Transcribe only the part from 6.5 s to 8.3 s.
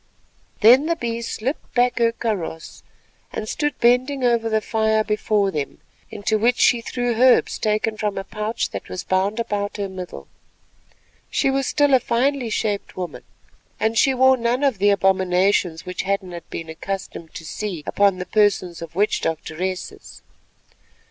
she threw herbs taken from a